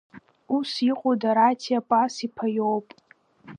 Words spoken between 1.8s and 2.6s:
Пас-иԥа